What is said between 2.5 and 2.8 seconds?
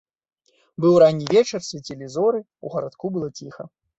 у